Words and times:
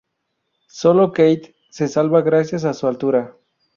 Sólo 0.67 1.13
Katie 1.13 1.53
se 1.69 1.87
salva, 1.87 2.23
gracias 2.23 2.63
a 2.65 2.73
su 2.73 2.87
altura. 2.87 3.37